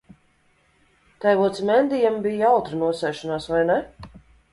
Tēvocim 1.25 1.69
Endijam 1.73 2.17
bija 2.23 2.39
jautra 2.45 2.79
nosēšanās, 2.85 3.47
vai 3.53 3.61
ne? 3.73 3.77